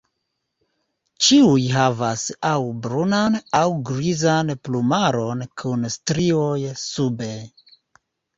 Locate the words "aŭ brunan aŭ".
2.51-3.67